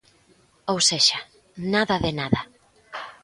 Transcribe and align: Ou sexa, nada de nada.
Ou 0.71 0.77
sexa, 0.89 1.19
nada 1.73 1.95
de 2.03 2.11
nada. 2.19 2.41